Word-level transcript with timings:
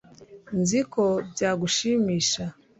Nzi 0.59 0.79
ko 0.93 1.03
byagushimisha 1.31 2.43